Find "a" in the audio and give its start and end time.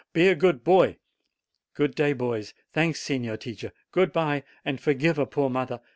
0.29-0.33, 5.19-5.27